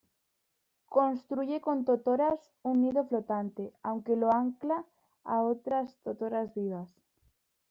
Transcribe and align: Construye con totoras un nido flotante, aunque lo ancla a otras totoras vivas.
Construye 0.89 1.61
con 1.61 1.85
totoras 1.85 2.39
un 2.63 2.81
nido 2.81 3.05
flotante, 3.05 3.71
aunque 3.83 4.15
lo 4.15 4.33
ancla 4.33 4.83
a 5.23 5.43
otras 5.43 5.95
totoras 5.97 6.51
vivas. 6.55 6.89